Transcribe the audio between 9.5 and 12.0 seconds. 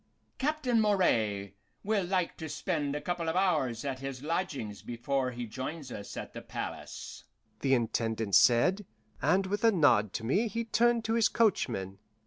a nod to me he turned to his coachman.